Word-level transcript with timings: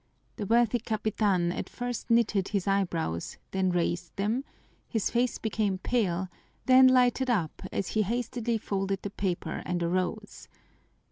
The 0.37 0.47
worthy 0.47 0.79
capitan 0.79 1.51
at 1.51 1.69
first 1.69 2.09
knitted 2.09 2.47
his 2.47 2.65
eyebrows, 2.65 3.37
then 3.51 3.69
raised 3.69 4.15
them; 4.15 4.43
his 4.89 5.11
face 5.11 5.37
became 5.37 5.77
pale, 5.77 6.27
then 6.65 6.87
lighted 6.87 7.29
up 7.29 7.61
as 7.71 7.89
he 7.89 8.01
hastily 8.01 8.57
folded 8.57 9.03
the 9.03 9.11
paper 9.11 9.61
and 9.63 9.83
arose. 9.83 10.47